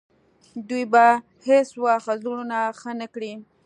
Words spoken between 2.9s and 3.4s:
نه کړي.